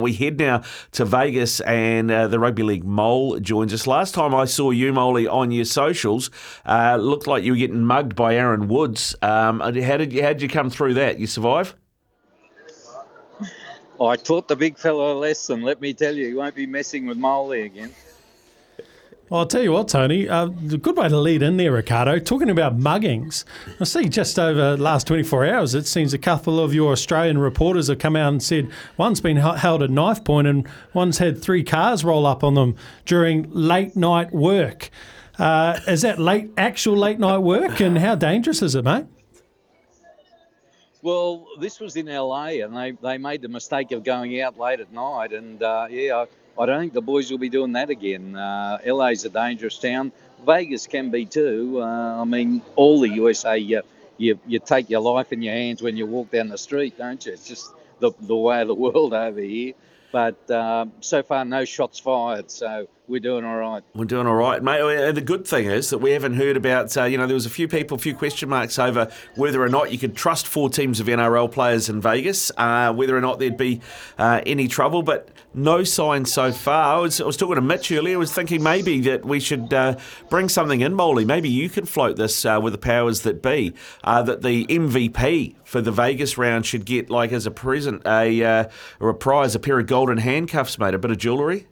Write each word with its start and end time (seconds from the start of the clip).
We 0.00 0.12
head 0.12 0.40
now 0.40 0.62
to 0.90 1.04
Vegas, 1.04 1.60
and 1.60 2.10
uh, 2.10 2.26
the 2.26 2.40
Rugby 2.40 2.64
League 2.64 2.82
Mole 2.82 3.38
joins 3.38 3.72
us. 3.72 3.86
Last 3.86 4.12
time 4.12 4.34
I 4.34 4.44
saw 4.44 4.72
you, 4.72 4.92
Moley, 4.92 5.28
on 5.28 5.52
your 5.52 5.66
socials, 5.66 6.32
uh, 6.66 6.96
looked 6.96 7.28
like 7.28 7.44
you 7.44 7.52
were 7.52 7.58
getting 7.58 7.84
mugged 7.84 8.16
by 8.16 8.34
Aaron 8.34 8.66
Woods. 8.66 9.14
Um, 9.22 9.60
how 9.60 9.70
did 9.70 10.12
you 10.12 10.20
how 10.20 10.30
you 10.30 10.48
come 10.48 10.68
through 10.68 10.94
that? 10.94 11.20
You 11.20 11.28
survive? 11.28 11.76
I 14.00 14.16
taught 14.16 14.48
the 14.48 14.56
big 14.56 14.78
fellow 14.78 15.16
a 15.16 15.16
lesson. 15.16 15.62
Let 15.62 15.80
me 15.80 15.94
tell 15.94 16.16
you, 16.16 16.26
he 16.26 16.34
won't 16.34 16.56
be 16.56 16.66
messing 16.66 17.06
with 17.06 17.16
Moley 17.16 17.62
again. 17.62 17.92
Well, 19.30 19.40
I'll 19.40 19.46
tell 19.46 19.62
you 19.62 19.72
what, 19.72 19.88
Tony, 19.88 20.28
uh, 20.28 20.46
a 20.46 20.76
good 20.76 20.98
way 20.98 21.08
to 21.08 21.18
lead 21.18 21.42
in 21.42 21.56
there, 21.56 21.72
Ricardo. 21.72 22.18
Talking 22.18 22.50
about 22.50 22.76
muggings, 22.76 23.44
I 23.80 23.84
see 23.84 24.06
just 24.10 24.38
over 24.38 24.76
the 24.76 24.82
last 24.82 25.06
24 25.06 25.46
hours, 25.46 25.74
it 25.74 25.86
seems 25.86 26.12
a 26.12 26.18
couple 26.18 26.60
of 26.60 26.74
your 26.74 26.92
Australian 26.92 27.38
reporters 27.38 27.88
have 27.88 27.98
come 27.98 28.16
out 28.16 28.28
and 28.28 28.42
said 28.42 28.70
one's 28.98 29.22
been 29.22 29.38
held 29.38 29.82
at 29.82 29.88
knife 29.90 30.22
point 30.24 30.46
and 30.46 30.68
one's 30.92 31.18
had 31.18 31.40
three 31.40 31.64
cars 31.64 32.04
roll 32.04 32.26
up 32.26 32.44
on 32.44 32.52
them 32.52 32.76
during 33.06 33.50
late 33.50 33.96
night 33.96 34.30
work. 34.30 34.90
Uh, 35.38 35.80
is 35.88 36.02
that 36.02 36.18
late, 36.18 36.50
actual 36.58 36.96
late 36.96 37.18
night 37.18 37.38
work, 37.38 37.80
and 37.80 37.96
how 37.98 38.14
dangerous 38.14 38.60
is 38.60 38.74
it, 38.74 38.84
mate? 38.84 39.06
Well, 41.00 41.46
this 41.60 41.80
was 41.80 41.96
in 41.96 42.06
LA, 42.06 42.46
and 42.62 42.76
they, 42.76 42.90
they 42.90 43.16
made 43.16 43.40
the 43.40 43.48
mistake 43.48 43.90
of 43.92 44.04
going 44.04 44.38
out 44.42 44.58
late 44.58 44.80
at 44.80 44.92
night, 44.92 45.32
and 45.32 45.62
uh, 45.62 45.86
yeah. 45.88 46.26
I, 46.58 46.66
don't 46.66 46.80
think 46.80 46.92
the 46.92 47.02
boys 47.02 47.30
will 47.30 47.38
be 47.38 47.48
doing 47.48 47.72
that 47.72 47.90
again. 47.90 48.36
Uh, 48.36 48.78
LA's 48.86 49.24
a 49.24 49.28
dangerous 49.28 49.78
town. 49.78 50.12
Vegas 50.44 50.86
can 50.86 51.10
be 51.10 51.26
too. 51.26 51.80
Uh, 51.80 52.20
I 52.20 52.24
mean, 52.24 52.62
all 52.76 53.00
the 53.00 53.08
USA, 53.08 53.56
you, 53.56 53.82
you, 54.16 54.38
you 54.46 54.58
take 54.58 54.90
your 54.90 55.00
life 55.00 55.32
in 55.32 55.42
your 55.42 55.54
hands 55.54 55.82
when 55.82 55.96
you 55.96 56.06
walk 56.06 56.30
down 56.30 56.48
the 56.48 56.58
street, 56.58 56.98
don't 56.98 57.24
you? 57.24 57.32
It's 57.32 57.48
just 57.48 57.72
the, 58.00 58.12
the 58.20 58.36
way 58.36 58.60
of 58.62 58.68
the 58.68 58.74
world 58.86 59.14
over 59.14 59.40
here. 59.40 59.74
But 60.12 60.48
um, 60.50 60.92
so 61.00 61.22
far, 61.22 61.44
no 61.44 61.64
shots 61.64 61.98
fired. 61.98 62.50
So 62.50 62.88
we're 63.06 63.20
doing 63.20 63.44
all 63.44 63.56
right. 63.56 63.82
We're 63.94 64.06
doing 64.06 64.26
all 64.26 64.34
right, 64.34 64.62
mate. 64.62 64.80
Uh, 64.80 65.12
the 65.12 65.20
good 65.20 65.46
thing 65.46 65.66
is 65.66 65.90
that 65.90 65.98
we 65.98 66.12
haven't 66.12 66.34
heard 66.34 66.56
about, 66.56 66.96
uh, 66.96 67.04
you 67.04 67.18
know, 67.18 67.26
there 67.26 67.34
was 67.34 67.44
a 67.44 67.50
few 67.50 67.68
people, 67.68 67.96
a 67.96 68.00
few 68.00 68.14
question 68.14 68.48
marks 68.48 68.78
over 68.78 69.10
whether 69.34 69.62
or 69.62 69.68
not 69.68 69.92
you 69.92 69.98
could 69.98 70.16
trust 70.16 70.46
four 70.46 70.70
teams 70.70 71.00
of 71.00 71.06
NRL 71.06 71.50
players 71.52 71.90
in 71.90 72.00
Vegas, 72.00 72.50
uh, 72.56 72.92
whether 72.94 73.16
or 73.16 73.20
not 73.20 73.38
there'd 73.38 73.58
be 73.58 73.82
uh, 74.18 74.40
any 74.46 74.68
trouble. 74.68 75.02
But 75.02 75.28
no 75.52 75.84
signs 75.84 76.32
so 76.32 76.50
far. 76.50 76.96
I 76.96 77.00
was, 77.00 77.20
I 77.20 77.24
was 77.26 77.36
talking 77.36 77.56
to 77.56 77.60
Mitch 77.60 77.92
earlier. 77.92 78.16
I 78.16 78.18
was 78.18 78.32
thinking 78.32 78.62
maybe 78.62 79.00
that 79.02 79.24
we 79.24 79.38
should 79.38 79.74
uh, 79.74 79.96
bring 80.30 80.48
something 80.48 80.80
in, 80.80 80.94
Moley. 80.94 81.26
Maybe 81.26 81.50
you 81.50 81.68
can 81.68 81.84
float 81.84 82.16
this 82.16 82.44
uh, 82.46 82.58
with 82.62 82.72
the 82.72 82.78
powers 82.78 83.20
that 83.22 83.42
be. 83.42 83.74
That 84.04 84.42
the 84.42 84.64
MVP 84.66 85.56
for 85.64 85.82
the 85.82 85.92
Vegas 85.92 86.38
round 86.38 86.64
should 86.64 86.86
get, 86.86 87.10
like, 87.10 87.32
as 87.32 87.46
a 87.46 87.50
present, 87.50 88.02
a 88.06 88.68
or 88.98 89.08
a 89.10 89.14
prize, 89.14 89.54
a 89.54 89.58
pair 89.58 89.78
of 89.78 89.86
golden 89.86 90.18
handcuffs, 90.18 90.78
mate, 90.78 90.94
a 90.94 90.98
bit 90.98 91.10
of 91.10 91.18
jewellery. 91.18 91.66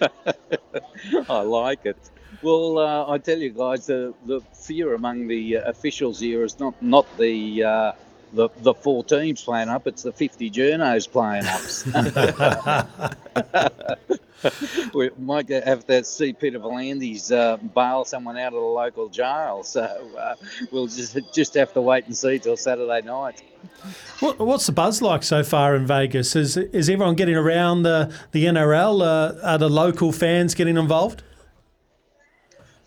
I 1.28 1.40
like 1.42 1.80
it. 1.84 2.10
Well, 2.40 2.78
uh, 2.78 3.10
I 3.10 3.18
tell 3.18 3.38
you 3.38 3.50
guys, 3.52 3.86
the, 3.86 4.14
the 4.24 4.40
fear 4.52 4.94
among 4.94 5.26
the 5.28 5.58
uh, 5.58 5.70
officials 5.70 6.20
here 6.20 6.44
is 6.44 6.58
not 6.58 6.74
not 6.80 7.06
the 7.16 7.62
uh, 7.64 7.92
the, 8.36 8.50
the 8.58 8.74
four 8.74 9.02
teams 9.02 9.42
playing 9.42 9.68
up, 9.68 9.86
it's 9.86 10.02
the 10.02 10.12
50 10.12 10.50
journos 10.50 11.10
playing 11.10 11.46
up. 11.46 13.16
we 14.94 15.10
might 15.18 15.48
have 15.48 15.86
to 15.86 16.04
see 16.04 16.32
Peter 16.32 16.58
V'landys 16.58 17.32
uh, 17.32 17.56
bail 17.56 18.04
someone 18.04 18.36
out 18.36 18.48
of 18.48 18.60
the 18.60 18.60
local 18.60 19.08
jail. 19.08 19.62
So 19.62 19.82
uh, 20.18 20.34
we'll 20.70 20.86
just 20.86 21.18
just 21.32 21.54
have 21.54 21.72
to 21.72 21.80
wait 21.80 22.06
and 22.06 22.16
see 22.16 22.38
till 22.38 22.56
Saturday 22.56 23.02
night. 23.02 23.42
What, 24.20 24.38
what's 24.38 24.66
the 24.66 24.72
buzz 24.72 25.02
like 25.02 25.22
so 25.22 25.42
far 25.42 25.74
in 25.74 25.86
Vegas? 25.86 26.36
Is 26.36 26.56
is 26.56 26.88
everyone 26.88 27.14
getting 27.14 27.36
around 27.36 27.82
the 27.82 28.12
the 28.32 28.44
NRL? 28.44 29.02
Uh, 29.02 29.40
are 29.42 29.58
the 29.58 29.70
local 29.70 30.12
fans 30.12 30.54
getting 30.54 30.76
involved? 30.76 31.22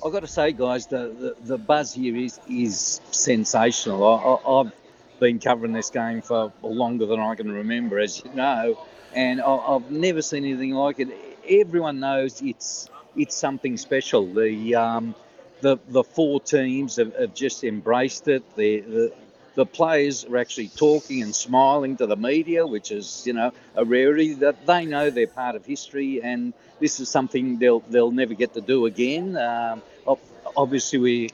I've 0.05 0.13
got 0.13 0.21
to 0.21 0.27
say, 0.27 0.53
guys, 0.53 0.87
the, 0.87 1.13
the, 1.19 1.35
the 1.41 1.57
buzz 1.57 1.93
here 1.93 2.15
is 2.15 2.39
is 2.49 3.01
sensational. 3.11 4.05
I, 4.05 4.15
I, 4.15 4.59
I've 4.59 4.71
been 5.19 5.39
covering 5.39 5.73
this 5.73 5.89
game 5.89 6.21
for 6.21 6.51
longer 6.61 7.05
than 7.05 7.19
I 7.19 7.35
can 7.35 7.51
remember, 7.51 7.99
as 7.99 8.23
you 8.23 8.31
know, 8.33 8.77
and 9.13 9.41
I've 9.41 9.91
never 9.91 10.21
seen 10.21 10.45
anything 10.45 10.71
like 10.71 10.99
it. 10.99 11.09
Everyone 11.47 11.99
knows 11.99 12.41
it's 12.41 12.89
it's 13.15 13.35
something 13.35 13.77
special. 13.77 14.25
The 14.33 14.75
um, 14.75 15.15
the 15.61 15.77
the 15.89 16.03
four 16.03 16.39
teams 16.39 16.95
have, 16.97 17.15
have 17.15 17.33
just 17.33 17.63
embraced 17.63 18.27
it. 18.27 18.43
The, 18.55 18.81
the 18.81 19.13
the 19.55 19.65
players 19.65 20.25
are 20.25 20.37
actually 20.37 20.69
talking 20.69 21.21
and 21.21 21.35
smiling 21.35 21.97
to 21.97 22.05
the 22.05 22.15
media, 22.15 22.65
which 22.65 22.91
is 22.91 23.23
you 23.25 23.33
know 23.33 23.51
a 23.75 23.83
rarity. 23.83 24.33
That 24.35 24.65
they 24.65 24.85
know 24.85 25.09
they're 25.09 25.27
part 25.27 25.55
of 25.55 25.65
history, 25.65 26.21
and 26.21 26.53
this 26.79 26.99
is 26.99 27.09
something 27.09 27.57
they'll 27.57 27.81
they'll 27.81 28.11
never 28.11 28.33
get 28.33 28.53
to 28.53 28.61
do 28.61 28.85
again. 28.85 29.35
Um, 29.37 29.81
obviously, 30.55 30.99
we're 30.99 31.29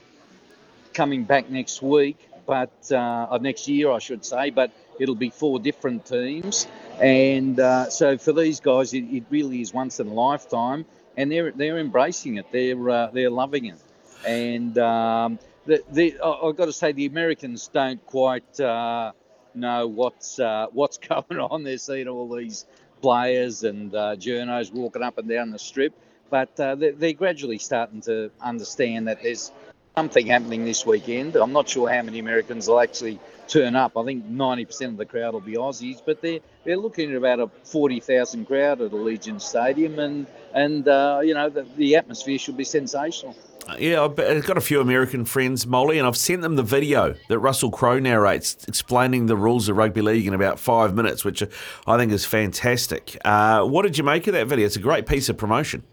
coming 0.94 1.24
back 1.24 1.50
next 1.50 1.82
week 1.82 2.16
but 2.46 2.92
uh, 2.92 3.38
next 3.40 3.68
year, 3.68 3.90
I 3.90 3.98
should 3.98 4.24
say. 4.24 4.50
But 4.50 4.70
it'll 4.98 5.14
be 5.14 5.30
four 5.30 5.58
different 5.58 6.06
teams, 6.06 6.66
and 7.00 7.58
uh, 7.58 7.90
so 7.90 8.16
for 8.16 8.32
these 8.32 8.60
guys, 8.60 8.94
it, 8.94 9.04
it, 9.04 9.24
really 9.30 9.60
is 9.60 9.74
once 9.74 10.00
in 10.00 10.06
a 10.06 10.12
lifetime, 10.12 10.86
and 11.16 11.30
they're 11.30 11.50
they're 11.52 11.78
embracing 11.78 12.36
it. 12.36 12.46
They're 12.52 12.90
uh, 12.90 13.10
they're 13.12 13.30
loving 13.30 13.66
it, 13.66 13.78
and 14.26 14.76
um, 14.78 15.38
the, 15.66 15.82
the, 15.90 16.20
I've 16.20 16.56
got 16.56 16.66
to 16.66 16.72
say 16.72 16.92
the 16.92 17.06
Americans 17.06 17.68
don't 17.72 18.04
quite 18.06 18.58
uh, 18.60 19.12
know 19.54 19.86
what's 19.86 20.38
uh, 20.38 20.66
what's 20.72 20.98
going 21.08 21.40
on. 21.40 21.64
They're 21.64 21.78
seeing 21.78 22.08
all 22.08 22.34
these 22.34 22.66
players 23.02 23.62
and 23.62 23.94
uh, 23.94 24.16
journos 24.16 24.72
walking 24.72 25.02
up 25.02 25.18
and 25.18 25.28
down 25.28 25.50
the 25.50 25.58
strip, 25.58 25.92
but 26.30 26.58
uh, 26.58 26.74
they're, 26.76 26.92
they're 26.92 27.12
gradually 27.12 27.58
starting 27.58 28.00
to 28.02 28.30
understand 28.40 29.08
that 29.08 29.22
there's 29.22 29.52
something 29.98 30.26
happening 30.26 30.66
this 30.66 30.84
weekend. 30.84 31.36
I'm 31.36 31.54
not 31.54 31.66
sure 31.66 31.88
how 31.88 32.02
many 32.02 32.18
Americans 32.18 32.68
will 32.68 32.80
actually 32.80 33.18
turn 33.48 33.74
up. 33.74 33.96
I 33.96 34.04
think 34.04 34.30
90% 34.30 34.88
of 34.88 34.96
the 34.98 35.06
crowd 35.06 35.32
will 35.32 35.40
be 35.40 35.54
Aussies, 35.54 36.02
but 36.04 36.20
they're 36.20 36.40
they're 36.64 36.76
looking 36.76 37.12
at 37.12 37.16
about 37.16 37.40
a 37.40 37.48
40,000 37.64 38.44
crowd 38.44 38.82
at 38.82 38.90
Allegiant 38.90 39.40
Stadium, 39.40 39.98
and 39.98 40.26
and 40.52 40.86
uh, 40.86 41.20
you 41.24 41.32
know 41.32 41.48
the, 41.48 41.66
the 41.76 41.96
atmosphere 41.96 42.38
should 42.38 42.58
be 42.58 42.64
sensational. 42.64 43.34
Uh, 43.66 43.76
yeah, 43.78 44.04
I've 44.04 44.14
got 44.14 44.58
a 44.58 44.60
few 44.60 44.82
American 44.82 45.24
friends, 45.24 45.66
Moley, 45.66 45.96
and 45.96 46.06
I've 46.06 46.14
sent 46.14 46.42
them 46.42 46.56
the 46.56 46.62
video 46.62 47.14
that 47.30 47.38
Russell 47.38 47.70
Crowe 47.70 47.98
narrates 47.98 48.66
explaining 48.68 49.26
the 49.26 49.36
rules 49.36 49.66
of 49.70 49.78
rugby 49.78 50.02
league 50.02 50.26
in 50.26 50.34
about 50.34 50.60
five 50.60 50.94
minutes, 50.94 51.24
which 51.24 51.42
I 51.86 51.96
think 51.96 52.12
is 52.12 52.26
fantastic. 52.26 53.16
Uh, 53.24 53.64
what 53.64 53.84
did 53.84 53.96
you 53.96 54.04
make 54.04 54.26
of 54.26 54.34
that 54.34 54.46
video? 54.46 54.66
It's 54.66 54.76
a 54.76 54.80
great 54.80 55.06
piece 55.06 55.30
of 55.30 55.38
promotion. 55.38 55.84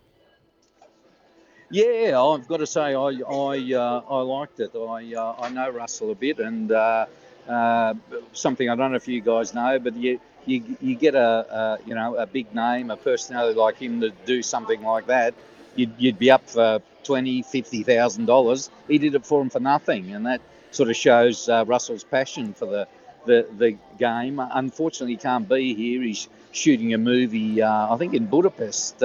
Yeah, 1.74 2.22
I've 2.22 2.48
got 2.48 2.58
to 2.58 2.68
say 2.68 2.94
I 2.94 3.10
I, 3.10 3.74
uh, 3.74 4.02
I 4.08 4.22
liked 4.22 4.60
it. 4.60 4.72
I 4.76 5.16
uh, 5.16 5.36
I 5.42 5.50
know 5.50 5.70
Russell 5.72 6.12
a 6.12 6.16
bit, 6.16 6.40
and 6.40 6.72
uh, 6.72 7.08
uh, 7.50 7.96
something 8.32 8.70
I 8.70 8.76
don't 8.76 8.92
know 8.92 8.98
if 8.98 9.08
you 9.08 9.22
guys 9.22 9.56
know, 9.56 9.80
but 9.80 9.96
you 9.96 10.20
you, 10.46 10.78
you 10.82 10.96
get 10.96 11.16
a, 11.16 11.30
a, 11.62 11.80
you 11.88 11.96
know 11.96 12.16
a 12.16 12.28
big 12.28 12.54
name, 12.54 12.92
a 12.92 12.98
personality 12.98 13.58
like 13.60 13.78
him 13.78 14.02
to 14.02 14.12
do 14.26 14.44
something 14.44 14.84
like 14.84 15.08
that, 15.08 15.34
you'd, 15.76 15.94
you'd 15.98 16.20
be 16.20 16.30
up 16.30 16.48
for 16.48 16.82
twenty, 17.04 17.42
fifty 17.42 17.82
thousand 17.82 18.28
dollars. 18.28 18.70
He 18.88 19.00
did 19.00 19.16
it 19.16 19.26
for 19.26 19.42
him 19.42 19.50
for 19.50 19.60
nothing, 19.60 20.12
and 20.14 20.28
that 20.28 20.42
sort 20.72 20.92
of 20.92 20.96
shows 20.96 21.50
uh, 21.50 21.66
Russell's 21.66 22.04
passion 22.04 22.54
for 22.54 22.68
the, 22.68 22.88
the 23.26 23.48
the 23.58 23.78
game. 23.98 24.40
Unfortunately, 24.40 25.14
he 25.14 25.18
can't 25.18 25.50
be 25.50 25.74
here. 25.74 26.04
He's 26.04 26.28
shooting 26.52 26.94
a 26.94 27.00
movie, 27.00 27.64
uh, 27.64 27.94
I 27.94 27.98
think, 27.98 28.14
in 28.14 28.28
Budapest 28.28 29.02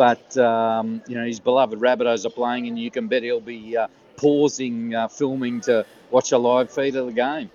but 0.00 0.34
um, 0.38 1.02
you 1.06 1.14
know 1.14 1.26
his 1.26 1.40
beloved 1.40 1.78
Rabbitohs 1.78 2.24
are 2.24 2.30
playing, 2.30 2.68
and 2.68 2.78
you 2.78 2.90
can 2.90 3.06
bet 3.06 3.22
he'll 3.22 3.38
be 3.38 3.76
uh, 3.76 3.88
pausing 4.16 4.94
uh, 4.94 5.08
filming 5.08 5.60
to 5.60 5.84
watch 6.10 6.32
a 6.32 6.38
live 6.38 6.70
feed 6.70 6.96
of 6.96 7.04
the 7.04 7.12
game. 7.12 7.50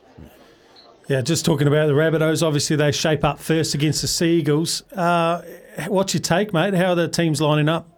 Yeah, 1.08 1.22
just 1.22 1.44
talking 1.44 1.66
about 1.66 1.88
the 1.88 1.94
Rabbitohs. 1.94 2.46
Obviously, 2.46 2.76
they 2.76 2.92
shape 2.92 3.24
up 3.24 3.40
first 3.40 3.74
against 3.74 4.04
the 4.04 4.08
Seagulls. 4.08 4.84
Uh, 4.92 5.42
what's 5.88 6.14
your 6.14 6.22
take, 6.22 6.54
mate? 6.54 6.76
How 6.76 6.92
are 6.92 6.96
the 6.96 7.08
teams 7.08 7.42
lining 7.42 7.68
up? 7.68 7.90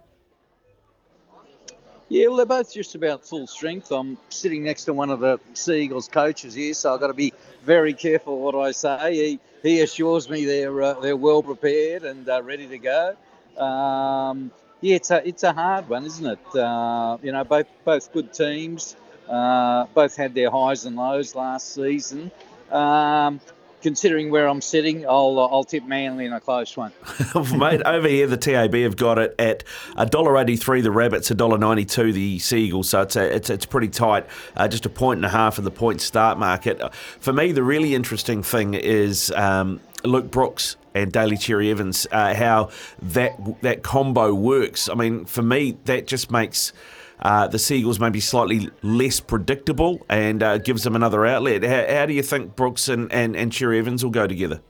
Yeah, 2.07 2.27
well, 2.27 2.37
they're 2.37 2.45
both 2.45 2.73
just 2.73 2.95
about 2.95 3.27
full 3.27 3.47
strength. 3.47 3.91
I'm 3.91 4.17
sitting 4.29 4.63
next 4.63 4.85
to 4.85 4.93
one 4.93 5.09
of 5.09 5.19
the 5.19 5.41
Seagulls 5.55 6.07
coaches 6.07 6.53
here, 6.53 6.73
so 6.73 6.93
I've 6.93 7.01
got 7.01 7.07
to 7.07 7.13
be 7.13 7.33
very 7.65 7.93
careful 7.93 8.39
what 8.39 8.55
I 8.55 8.71
say. 8.71 9.13
He, 9.13 9.39
he 9.61 9.81
assures 9.81 10.29
me 10.29 10.45
they're 10.45 10.81
uh, 10.81 10.93
they're 11.01 11.17
well 11.17 11.43
prepared 11.43 12.03
and 12.03 12.29
uh, 12.29 12.41
ready 12.41 12.65
to 12.67 12.77
go. 12.77 13.17
Um, 13.57 14.51
yeah, 14.81 14.95
it's 14.95 15.11
a 15.11 15.27
it's 15.27 15.43
a 15.43 15.53
hard 15.53 15.89
one, 15.89 16.05
isn't 16.05 16.25
it? 16.25 16.55
Uh, 16.55 17.17
you 17.21 17.31
know, 17.31 17.43
both 17.43 17.67
both 17.83 18.11
good 18.13 18.33
teams, 18.33 18.95
uh, 19.27 19.85
both 19.93 20.15
had 20.15 20.35
their 20.35 20.51
highs 20.51 20.85
and 20.85 20.95
lows 20.95 21.35
last 21.35 21.73
season. 21.73 22.31
Um, 22.71 23.39
considering 23.81 24.29
where 24.29 24.47
I'm 24.47 24.61
sitting, 24.61 25.05
I'll 25.07 25.39
uh, 25.39 25.47
I'll 25.47 25.63
tip 25.63 25.83
Manly 25.85 26.25
in 26.25 26.33
a 26.33 26.39
close 26.39 26.75
one. 26.75 26.91
Mate, 27.57 27.81
over 27.85 28.07
here 28.07 28.27
the 28.27 28.37
TAB 28.37 28.73
have 28.75 28.97
got 28.97 29.17
it 29.17 29.35
at 29.39 29.63
$1.83 29.95 30.83
the 30.83 30.91
Rabbits, 30.91 31.29
$1.92 31.29 32.13
the 32.13 32.39
Seagulls, 32.39 32.89
so 32.89 33.01
it's 33.01 33.15
a, 33.15 33.35
it's, 33.35 33.49
it's 33.49 33.65
pretty 33.65 33.87
tight, 33.87 34.25
uh, 34.55 34.67
just 34.67 34.85
a 34.85 34.89
point 34.89 35.19
and 35.19 35.25
a 35.25 35.29
half 35.29 35.57
of 35.57 35.63
the 35.63 35.71
point 35.71 36.01
start 36.01 36.37
market. 36.37 36.81
For 36.93 37.33
me, 37.33 37.51
the 37.51 37.63
really 37.63 37.95
interesting 37.95 38.43
thing 38.43 38.73
is 38.73 39.31
um, 39.31 39.79
Luke 40.03 40.31
Brooks 40.31 40.75
and 41.01 41.11
Daly 41.11 41.37
Cherry 41.37 41.71
Evans, 41.71 42.07
uh, 42.11 42.33
how 42.33 42.69
that 43.01 43.61
that 43.61 43.83
combo 43.83 44.33
works. 44.33 44.89
I 44.89 44.95
mean, 44.95 45.25
for 45.25 45.41
me, 45.41 45.77
that 45.85 46.07
just 46.07 46.31
makes 46.31 46.73
uh, 47.19 47.47
the 47.47 47.59
Seagulls 47.59 47.99
maybe 47.99 48.19
slightly 48.19 48.69
less 48.81 49.19
predictable 49.19 50.05
and 50.09 50.43
uh, 50.43 50.57
gives 50.59 50.83
them 50.83 50.95
another 50.95 51.25
outlet. 51.25 51.63
How, 51.63 51.99
how, 51.99 52.05
do 52.05 52.13
you 52.13 52.21
think 52.21 52.55
Brooks 52.55 52.89
and, 52.89 53.11
and, 53.11 53.35
and 53.35 53.51
Cherry 53.51 53.79
Evans 53.79 54.03
will 54.03 54.11
go 54.11 54.27
together? 54.27 54.61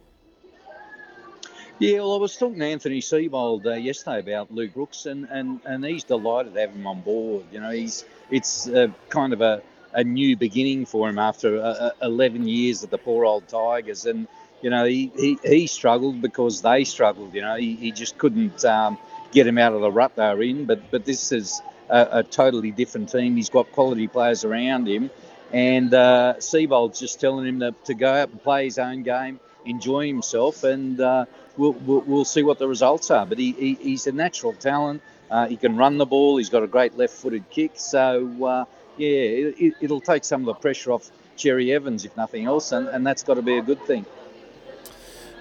Yeah, 1.80 2.00
well, 2.00 2.16
I 2.16 2.18
was 2.18 2.36
talking 2.36 2.58
to 2.60 2.66
Anthony 2.66 3.02
Seibold 3.02 3.66
uh, 3.68 3.74
yesterday 3.74 4.20
about 4.20 4.52
Luke 4.52 4.74
Brooks, 4.74 5.06
and, 5.06 5.28
and, 5.30 5.60
and 5.64 5.86
he's 5.86 6.04
delighted 6.04 6.56
to 6.56 6.62
have 6.62 6.72
him 6.72 6.88
on 6.88 7.02
board. 7.02 7.46
You 7.52 7.60
know, 7.60 7.70
he's 7.70 8.04
it's 8.32 8.68
uh, 8.68 8.88
kind 9.10 9.32
of 9.32 9.42
a, 9.42 9.62
a 9.94 10.04
new 10.04 10.36
beginning 10.36 10.88
for 10.88 11.08
him 11.08 11.20
after 11.20 11.62
uh, 11.62 11.92
11 12.02 12.48
years 12.48 12.84
at 12.84 12.90
the 12.90 12.98
poor 12.98 13.26
old 13.26 13.48
Tigers, 13.48 14.08
and 14.08 14.28
you 14.62 14.70
know 14.70 14.86
he, 14.86 15.12
he, 15.16 15.40
he 15.44 15.68
struggled 15.68 16.22
because 16.22 16.62
they 16.62 16.84
struggled. 16.84 17.34
You 17.34 17.42
know, 17.42 17.56
he, 17.56 17.76
he 17.76 17.92
just 17.92 18.18
couldn't 18.18 18.64
um, 18.66 18.98
get 19.32 19.48
him 19.48 19.58
out 19.58 19.74
of 19.74 19.82
the 19.82 19.92
rut 19.92 20.16
they 20.16 20.34
were 20.34 20.42
in. 20.44 20.66
But 20.66 20.92
but 20.92 21.06
this 21.06 21.32
is 21.32 21.62
a, 21.90 22.08
a, 22.12 22.24
totally 22.24 22.72
different 22.72 23.10
team. 23.10 23.36
He's 23.36 23.50
got 23.50 23.72
quality 23.72 24.08
players 24.08 24.44
around 24.44 24.88
him, 24.88 25.10
and 25.52 25.94
uh, 25.94 26.40
Seibold's 26.40 27.00
just 27.00 27.20
telling 27.20 27.46
him 27.48 27.60
to, 27.60 27.76
to 27.86 27.94
go 27.94 28.12
out 28.12 28.30
and 28.30 28.42
play 28.42 28.66
his 28.66 28.80
own 28.80 29.04
game, 29.04 29.40
enjoy 29.66 30.08
himself, 30.08 30.64
and 30.64 31.00
uh, 31.00 31.26
we'll, 31.56 31.74
we'll, 31.74 32.02
we'll, 32.02 32.26
see 32.26 32.44
what 32.44 32.60
the 32.60 32.68
results 32.68 33.12
are. 33.12 33.26
But 33.26 33.38
he, 33.38 33.52
he 33.54 33.74
he's 33.76 34.08
a 34.08 34.12
natural 34.12 34.54
talent. 34.54 35.02
Uh, 35.30 35.48
he 35.48 35.58
can 35.58 35.76
run 35.76 35.98
the 35.98 36.06
ball. 36.06 36.38
He's 36.38 36.50
got 36.50 36.64
a 36.64 36.68
great 36.68 36.98
left-footed 36.98 37.50
kick. 37.50 37.72
So 37.76 38.46
uh, 38.46 38.66
yeah, 38.98 39.08
it, 39.10 39.74
it'll 39.82 40.02
take 40.02 40.24
some 40.24 40.42
of 40.42 40.46
the 40.48 40.54
pressure 40.56 40.92
off 40.92 41.12
Cherry 41.36 41.72
Evans, 41.72 42.06
if 42.06 42.16
nothing 42.18 42.46
else, 42.46 42.72
and, 42.72 42.88
and 42.88 43.06
that's 43.06 43.24
got 43.24 43.36
to 43.36 43.42
be 43.42 43.58
a 43.58 43.62
good 43.62 43.82
thing. 43.84 44.06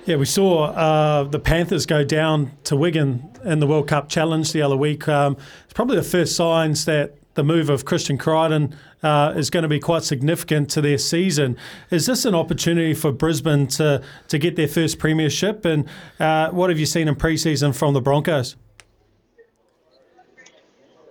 Yeah, 0.06 0.14
we 0.14 0.24
saw 0.24 0.66
uh, 0.66 1.24
the 1.24 1.40
Panthers 1.40 1.84
go 1.84 2.04
down 2.04 2.52
to 2.62 2.76
Wigan 2.76 3.28
in 3.44 3.58
the 3.58 3.66
World 3.66 3.88
Cup 3.88 4.08
Challenge 4.08 4.52
the 4.52 4.62
other 4.62 4.76
week. 4.76 5.08
Um, 5.08 5.36
it's 5.64 5.72
probably 5.72 5.96
the 5.96 6.04
first 6.04 6.36
signs 6.36 6.84
that 6.84 7.16
the 7.34 7.42
move 7.42 7.68
of 7.68 7.84
Christian 7.84 8.16
Crichton 8.16 8.76
uh, 9.02 9.34
is 9.36 9.50
going 9.50 9.64
to 9.64 9.68
be 9.68 9.80
quite 9.80 10.04
significant 10.04 10.70
to 10.70 10.80
their 10.80 10.96
season. 10.96 11.56
Is 11.90 12.06
this 12.06 12.24
an 12.24 12.36
opportunity 12.36 12.94
for 12.94 13.10
Brisbane 13.10 13.66
to, 13.66 14.00
to 14.28 14.38
get 14.38 14.54
their 14.54 14.68
first 14.68 15.00
premiership? 15.00 15.64
And 15.64 15.88
uh, 16.20 16.50
what 16.50 16.70
have 16.70 16.78
you 16.78 16.86
seen 16.86 17.08
in 17.08 17.16
pre-season 17.16 17.72
from 17.72 17.92
the 17.92 18.00
Broncos? 18.00 18.54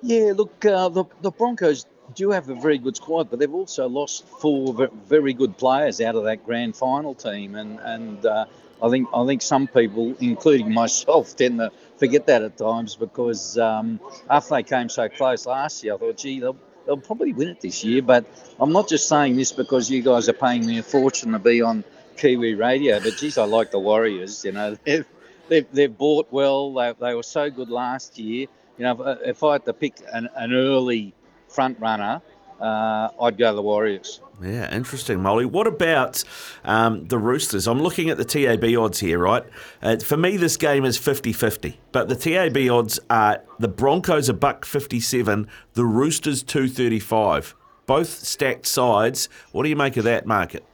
Yeah, 0.01 0.31
look, 0.37 0.63
uh, 0.63 0.87
the, 0.87 1.03
the 1.21 1.31
Broncos 1.31 1.85
do 2.13 2.31
have 2.31 2.47
a 2.47 2.55
very 2.55 2.77
good 2.77 2.95
squad, 2.95 3.29
but 3.29 3.39
they've 3.39 3.53
also 3.53 3.89
lost 3.89 4.25
four 4.25 4.87
very 5.05 5.33
good 5.33 5.57
players 5.57 5.99
out 5.99 6.15
of 6.15 6.23
that 6.23 6.45
grand 6.45 6.77
final 6.77 7.13
team, 7.13 7.55
and 7.55 7.79
and 7.79 8.25
uh, 8.25 8.45
I 8.81 8.89
think 8.89 9.09
I 9.13 9.25
think 9.25 9.41
some 9.41 9.67
people, 9.67 10.15
including 10.19 10.73
myself, 10.73 11.35
tend 11.37 11.59
to 11.59 11.71
forget 11.97 12.27
that 12.27 12.43
at 12.43 12.57
times 12.57 12.95
because 12.95 13.57
um, 13.57 13.99
after 14.29 14.55
they 14.55 14.63
came 14.63 14.89
so 14.89 15.09
close 15.09 15.45
last 15.45 15.83
year, 15.83 15.95
I 15.95 15.97
thought, 15.97 16.17
gee, 16.17 16.39
they'll, 16.39 16.57
they'll 16.85 16.97
probably 16.97 17.33
win 17.33 17.49
it 17.49 17.61
this 17.61 17.83
year. 17.83 18.01
But 18.01 18.25
I'm 18.59 18.71
not 18.71 18.89
just 18.89 19.07
saying 19.07 19.35
this 19.37 19.51
because 19.51 19.89
you 19.89 20.01
guys 20.01 20.29
are 20.29 20.33
paying 20.33 20.65
me 20.65 20.79
a 20.79 20.83
fortune 20.83 21.31
to 21.31 21.39
be 21.39 21.61
on 21.61 21.83
Kiwi 22.17 22.55
radio, 22.55 22.99
but 22.99 23.17
geez, 23.17 23.37
I 23.37 23.45
like 23.45 23.71
the 23.71 23.79
Warriors. 23.79 24.43
You 24.45 24.51
know, 24.51 24.77
they've 24.83 25.05
they've, 25.47 25.67
they've 25.71 25.97
bought 25.97 26.27
well. 26.31 26.73
They, 26.73 26.93
they 26.99 27.15
were 27.15 27.23
so 27.23 27.49
good 27.49 27.69
last 27.69 28.17
year. 28.17 28.47
You 28.77 28.83
know, 28.83 29.03
if, 29.03 29.19
if 29.21 29.43
I 29.43 29.53
had 29.53 29.65
to 29.65 29.73
pick 29.73 29.95
an, 30.11 30.29
an 30.35 30.53
early 30.53 31.13
front 31.47 31.79
runner, 31.79 32.21
uh, 32.59 33.09
I'd 33.21 33.37
go 33.37 33.53
the 33.55 33.61
Warriors. 33.61 34.21
Yeah, 34.41 34.73
interesting, 34.75 35.21
Moley. 35.21 35.45
What 35.45 35.67
about 35.67 36.23
um, 36.63 37.07
the 37.07 37.17
Roosters? 37.17 37.67
I'm 37.67 37.81
looking 37.81 38.09
at 38.09 38.17
the 38.17 38.25
TAB 38.25 38.63
odds 38.77 38.99
here, 38.99 39.19
right? 39.19 39.43
Uh, 39.81 39.97
for 39.97 40.17
me, 40.17 40.37
this 40.37 40.57
game 40.57 40.83
is 40.83 40.97
50 40.97 41.31
50, 41.33 41.79
but 41.91 42.09
the 42.09 42.15
TAB 42.15 42.57
odds 42.69 42.99
are 43.09 43.41
the 43.59 43.67
Broncos 43.67 44.29
a 44.29 44.33
buck 44.33 44.65
57, 44.65 45.47
the 45.73 45.85
Roosters 45.85 46.43
235. 46.43 47.55
Both 47.85 48.09
stacked 48.09 48.65
sides. 48.65 49.29
What 49.51 49.63
do 49.63 49.69
you 49.69 49.75
make 49.75 49.95
of 49.97 50.03
that 50.05 50.25
market? 50.25 50.65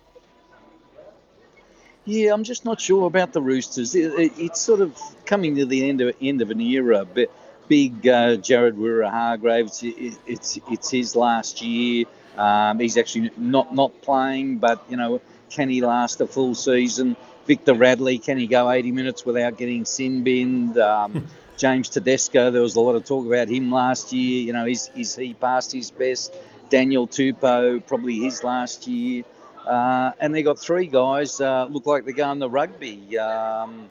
Yeah, 2.05 2.33
I'm 2.33 2.43
just 2.43 2.65
not 2.65 2.81
sure 2.81 3.05
about 3.05 3.33
the 3.33 3.41
Roosters. 3.41 3.93
It, 3.93 4.13
it, 4.19 4.33
it's 4.37 4.59
sort 4.59 4.81
of 4.81 4.97
coming 5.25 5.55
to 5.55 5.65
the 5.65 5.87
end 5.87 6.01
of 6.01 6.15
end 6.19 6.41
of 6.41 6.49
an 6.49 6.59
era. 6.59 7.05
But 7.05 7.31
big 7.71 8.05
uh, 8.05 8.35
Jared 8.35 8.75
Waerea-Hargreaves, 8.75 9.81
it, 9.81 10.17
it's 10.27 10.59
it's 10.69 10.89
his 10.91 11.15
last 11.15 11.61
year. 11.61 12.03
Um, 12.35 12.79
he's 12.79 12.97
actually 12.97 13.31
not 13.37 13.73
not 13.73 14.01
playing, 14.01 14.57
but 14.57 14.83
you 14.89 14.97
know, 14.97 15.21
can 15.49 15.69
he 15.69 15.79
last 15.79 16.19
a 16.19 16.27
full 16.27 16.53
season? 16.53 17.15
Victor 17.47 17.73
Radley, 17.73 18.17
can 18.17 18.37
he 18.37 18.45
go 18.45 18.69
80 18.69 18.91
minutes 18.91 19.25
without 19.25 19.57
getting 19.57 19.85
sin 19.85 20.23
binned? 20.23 20.77
Um, 20.77 21.27
James 21.57 21.87
Tedesco, 21.87 22.51
there 22.51 22.61
was 22.61 22.75
a 22.75 22.81
lot 22.81 22.95
of 22.95 23.05
talk 23.05 23.25
about 23.25 23.47
him 23.47 23.71
last 23.71 24.11
year. 24.11 24.43
You 24.43 24.51
know, 24.51 24.65
is, 24.65 24.89
is 24.95 25.15
he 25.15 25.33
past 25.33 25.71
his 25.71 25.91
best? 25.91 26.35
Daniel 26.69 27.07
Tupou, 27.07 27.85
probably 27.85 28.17
his 28.17 28.43
last 28.43 28.85
year. 28.85 29.23
Uh, 29.65 30.11
and 30.19 30.35
they 30.35 30.43
got 30.43 30.59
three 30.59 30.87
guys 30.87 31.39
uh, 31.39 31.67
look 31.69 31.85
like 31.85 32.03
they're 32.03 32.13
going 32.13 32.41
to 32.41 32.49
rugby. 32.49 33.17
Um, 33.17 33.89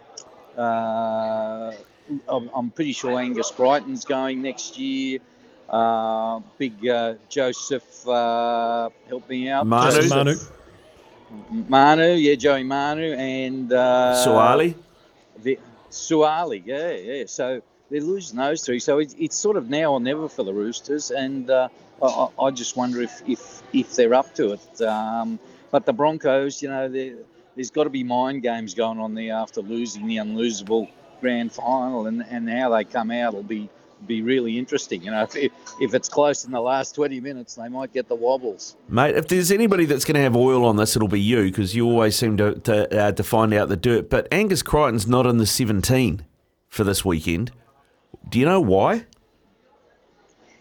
uh, 0.56 1.72
I'm, 2.28 2.50
I'm, 2.54 2.70
pretty 2.70 2.92
sure 2.92 3.18
Angus 3.18 3.50
Crichton's 3.50 4.04
going 4.04 4.42
next 4.42 4.78
year. 4.78 5.20
Uh, 5.68 6.40
big 6.58 6.86
uh, 6.88 7.14
Joseph, 7.28 8.06
uh, 8.08 8.90
help 9.08 9.28
me 9.28 9.48
out. 9.48 9.66
Manu. 9.66 10.08
Manu. 10.08 10.34
Manu, 11.50 12.12
yeah, 12.14 12.34
Joey 12.34 12.64
Manu, 12.64 13.12
and 13.12 13.72
uh, 13.72 14.14
Suaalii. 14.26 14.74
The, 15.42 15.58
Suaalii, 15.90 16.62
yeah, 16.66 16.90
yeah. 16.90 17.24
So 17.26 17.62
they're 17.88 18.00
losing 18.00 18.38
those 18.38 18.64
three. 18.64 18.80
So 18.80 18.98
it, 18.98 19.14
it's 19.18 19.36
sort 19.36 19.56
of 19.56 19.70
now 19.70 19.92
or 19.92 20.00
never 20.00 20.28
for 20.28 20.42
the 20.42 20.52
Roosters, 20.52 21.10
and 21.10 21.48
uh, 21.48 21.68
I, 22.02 22.28
I, 22.40 22.50
just 22.50 22.76
wonder 22.76 23.00
if, 23.00 23.22
if 23.28 23.62
if 23.72 23.94
they're 23.94 24.14
up 24.14 24.34
to 24.36 24.52
it. 24.52 24.82
Um, 24.82 25.38
but 25.70 25.86
the 25.86 25.92
Broncos, 25.92 26.62
you 26.62 26.68
know, 26.68 26.88
there's 26.88 27.70
got 27.70 27.84
to 27.84 27.90
be 27.90 28.02
mind 28.02 28.42
games 28.42 28.74
going 28.74 28.98
on 28.98 29.14
there 29.14 29.34
after 29.34 29.60
losing 29.60 30.06
the 30.06 30.16
unlosable 30.16 30.88
grand 31.20 31.52
final, 31.52 32.06
and, 32.06 32.24
and 32.28 32.48
how 32.48 32.70
they 32.70 32.84
come 32.84 33.10
out 33.10 33.34
will 33.34 33.42
be 33.42 33.68
be 34.06 34.22
really 34.22 34.58
interesting. 34.58 35.02
You 35.02 35.10
know, 35.10 35.22
if, 35.34 35.52
if 35.80 35.94
it's 35.94 36.08
close 36.08 36.44
in 36.44 36.52
the 36.52 36.60
last 36.60 36.94
20 36.94 37.20
minutes, 37.20 37.54
they 37.56 37.68
might 37.68 37.92
get 37.92 38.08
the 38.08 38.14
wobbles. 38.14 38.76
Mate, 38.88 39.14
if 39.14 39.28
there's 39.28 39.52
anybody 39.52 39.84
that's 39.84 40.04
going 40.04 40.14
to 40.14 40.22
have 40.22 40.34
oil 40.36 40.64
on 40.64 40.76
this, 40.76 40.96
it'll 40.96 41.08
be 41.08 41.20
you 41.20 41.44
because 41.44 41.74
you 41.74 41.86
always 41.86 42.16
seem 42.16 42.36
to 42.38 42.54
to, 42.60 42.98
uh, 42.98 43.12
to 43.12 43.22
find 43.22 43.52
out 43.54 43.68
the 43.68 43.76
dirt. 43.76 44.10
But 44.10 44.28
Angus 44.32 44.62
Crichton's 44.62 45.06
not 45.06 45.26
in 45.26 45.38
the 45.38 45.46
17 45.46 46.24
for 46.68 46.84
this 46.84 47.04
weekend. 47.04 47.52
Do 48.28 48.38
you 48.38 48.46
know 48.46 48.60
why? 48.60 49.06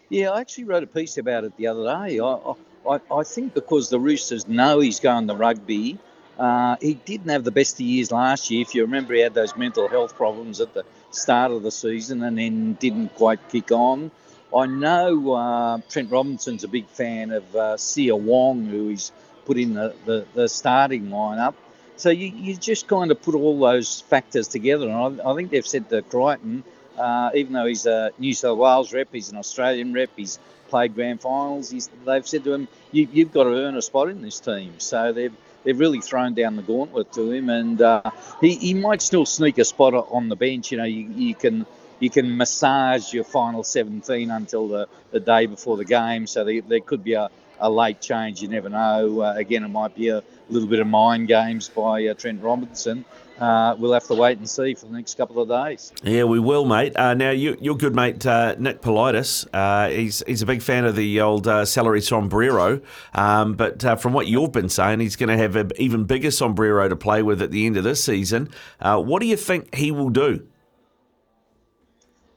Yeah, 0.08 0.30
I 0.30 0.40
actually 0.40 0.64
wrote 0.64 0.82
a 0.82 0.88
piece 0.88 1.18
about 1.18 1.44
it 1.44 1.56
the 1.56 1.68
other 1.68 1.84
day. 1.84 2.18
I, 2.18 2.54
I, 2.88 3.00
I 3.12 3.22
think 3.22 3.54
because 3.54 3.90
the 3.90 4.00
Roosters 4.00 4.48
know 4.48 4.80
he's 4.80 4.98
going 4.98 5.28
to 5.28 5.34
rugby 5.34 5.98
uh, 6.40 6.76
he 6.80 6.94
didn't 6.94 7.28
have 7.28 7.44
the 7.44 7.50
best 7.50 7.74
of 7.74 7.82
years 7.82 8.10
last 8.10 8.50
year. 8.50 8.62
If 8.62 8.74
you 8.74 8.82
remember, 8.82 9.12
he 9.12 9.20
had 9.20 9.34
those 9.34 9.54
mental 9.56 9.88
health 9.88 10.16
problems 10.16 10.62
at 10.62 10.72
the 10.72 10.84
start 11.10 11.52
of 11.52 11.62
the 11.62 11.70
season 11.70 12.22
and 12.22 12.38
then 12.38 12.72
didn't 12.80 13.14
quite 13.14 13.46
kick 13.50 13.70
on. 13.70 14.10
I 14.56 14.64
know 14.64 15.34
uh, 15.34 15.80
Trent 15.90 16.10
Robinson's 16.10 16.64
a 16.64 16.68
big 16.68 16.88
fan 16.88 17.30
of 17.30 17.44
uh, 17.54 17.76
Siua 17.76 18.18
Wong, 18.18 18.64
who 18.64 18.88
he's 18.88 19.12
put 19.44 19.58
in 19.58 19.74
the, 19.74 19.94
the, 20.06 20.26
the 20.32 20.48
starting 20.48 21.08
lineup. 21.08 21.54
So 21.96 22.08
you, 22.08 22.28
you 22.28 22.56
just 22.56 22.88
kind 22.88 23.10
of 23.10 23.20
put 23.20 23.34
all 23.34 23.60
those 23.60 24.00
factors 24.00 24.48
together. 24.48 24.88
And 24.88 25.20
I, 25.20 25.30
I 25.30 25.36
think 25.36 25.50
they've 25.50 25.66
said 25.66 25.90
to 25.90 26.00
Crichton, 26.00 26.64
uh, 26.98 27.30
even 27.34 27.52
though 27.52 27.66
he's 27.66 27.84
a 27.84 28.12
New 28.18 28.32
South 28.32 28.56
Wales 28.56 28.94
rep, 28.94 29.08
he's 29.12 29.30
an 29.30 29.36
Australian 29.36 29.92
rep, 29.92 30.08
he's 30.16 30.38
played 30.70 30.94
grand 30.94 31.20
finals, 31.20 31.70
they've 32.06 32.26
said 32.26 32.44
to 32.44 32.54
him, 32.54 32.68
you, 32.92 33.08
you've 33.12 33.32
got 33.32 33.44
to 33.44 33.50
earn 33.50 33.76
a 33.76 33.82
spot 33.82 34.08
in 34.08 34.22
this 34.22 34.40
team. 34.40 34.74
So 34.78 35.12
they've 35.12 35.34
they've 35.64 35.78
really 35.78 36.00
thrown 36.00 36.34
down 36.34 36.56
the 36.56 36.62
gauntlet 36.62 37.12
to 37.12 37.30
him, 37.30 37.48
and 37.48 37.80
uh, 37.80 38.10
he, 38.40 38.54
he 38.56 38.74
might 38.74 39.02
still 39.02 39.26
sneak 39.26 39.58
a 39.58 39.64
spot 39.64 39.94
on 39.94 40.28
the 40.28 40.36
bench. 40.36 40.72
You 40.72 40.78
know, 40.78 40.84
you, 40.84 41.08
you 41.14 41.34
can 41.34 41.66
you 42.00 42.10
can 42.10 42.36
massage 42.36 43.12
your 43.12 43.24
final 43.24 43.62
17 43.62 44.30
until 44.30 44.68
the, 44.68 44.88
the 45.10 45.20
day 45.20 45.46
before 45.46 45.76
the 45.76 45.84
game. 45.84 46.26
So 46.26 46.44
there, 46.44 46.62
there 46.62 46.80
could 46.80 47.04
be 47.04 47.12
a, 47.12 47.28
a 47.58 47.70
late 47.70 48.00
change. 48.00 48.40
You 48.40 48.48
never 48.48 48.70
know. 48.70 49.20
Uh, 49.20 49.34
again, 49.36 49.64
it 49.64 49.68
might 49.68 49.94
be 49.94 50.08
a 50.08 50.22
little 50.48 50.68
bit 50.68 50.80
of 50.80 50.86
mind 50.86 51.28
games 51.28 51.68
by 51.68 52.06
uh, 52.06 52.14
Trent 52.14 52.42
Robinson. 52.42 53.04
Uh, 53.40 53.74
we'll 53.78 53.92
have 53.92 54.06
to 54.06 54.14
wait 54.14 54.36
and 54.36 54.48
see 54.48 54.74
for 54.74 54.86
the 54.86 54.92
next 54.92 55.16
couple 55.16 55.40
of 55.40 55.48
days. 55.48 55.92
Yeah, 56.02 56.24
we 56.24 56.38
will, 56.38 56.66
mate. 56.66 56.94
Uh, 56.94 57.14
now, 57.14 57.30
you, 57.30 57.56
your 57.60 57.74
good 57.74 57.94
mate 57.94 58.26
uh, 58.26 58.54
Nick 58.58 58.82
Politis, 58.82 59.46
uh, 59.54 59.88
he's 59.88 60.22
he's 60.26 60.42
a 60.42 60.46
big 60.46 60.60
fan 60.60 60.84
of 60.84 60.94
the 60.94 61.22
old 61.22 61.48
uh, 61.48 61.64
salary 61.64 62.02
sombrero, 62.02 62.80
um, 63.14 63.54
but 63.54 63.82
uh, 63.84 63.96
from 63.96 64.12
what 64.12 64.26
you've 64.26 64.52
been 64.52 64.68
saying, 64.68 65.00
he's 65.00 65.16
going 65.16 65.30
to 65.30 65.38
have 65.38 65.56
an 65.56 65.70
even 65.78 66.04
bigger 66.04 66.30
sombrero 66.30 66.88
to 66.88 66.96
play 66.96 67.22
with 67.22 67.40
at 67.40 67.50
the 67.50 67.64
end 67.64 67.78
of 67.78 67.84
this 67.84 68.04
season. 68.04 68.50
what 68.80 69.20
do 69.20 69.26
you 69.26 69.36
think 69.36 69.74
he 69.74 69.90
will 69.90 70.10
do? 70.10 70.46